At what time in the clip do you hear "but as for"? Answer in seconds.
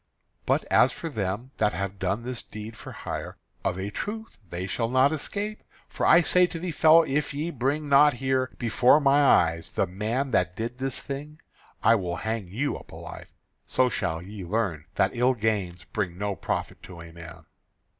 0.47-1.09